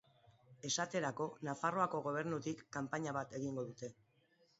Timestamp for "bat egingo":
3.19-3.67